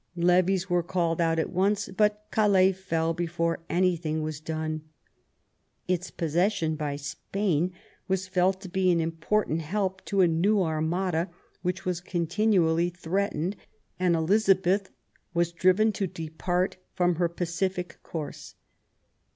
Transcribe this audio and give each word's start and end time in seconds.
Levies 0.17 0.67
were 0.67 0.81
called 0.81 1.21
out 1.21 1.37
at 1.37 1.51
once, 1.51 1.87
but 1.95 2.25
Calais 2.31 2.71
fell 2.71 3.13
before 3.13 3.59
anything 3.69 4.23
was 4.23 4.39
done. 4.39 4.81
Its 5.87 6.09
possession 6.09 6.75
by 6.75 6.95
Spain 6.95 7.71
was 8.07 8.27
felt 8.27 8.59
to 8.61 8.67
be 8.67 8.89
an 8.89 8.99
important 8.99 9.61
help 9.61 10.03
to 10.05 10.21
a 10.21 10.27
new 10.27 10.59
Armada, 10.63 11.29
which 11.61 11.85
was 11.85 12.01
continually 12.01 12.89
threatened; 12.89 13.55
and 13.99 14.15
Elizabeth 14.15 14.89
was 15.35 15.51
driven 15.51 15.91
to 15.91 16.07
depart 16.07 16.77
from 16.95 17.17
her 17.17 17.29
pacific 17.29 17.99
course. 18.01 18.55